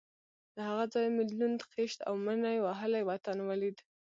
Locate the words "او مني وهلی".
2.07-3.01